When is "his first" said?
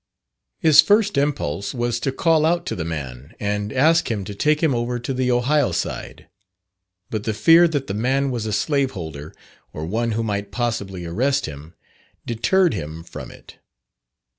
0.57-1.15